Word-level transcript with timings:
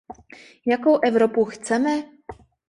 Jakou 0.65 0.99
Evropu 1.03 1.45
chceme? 1.45 2.03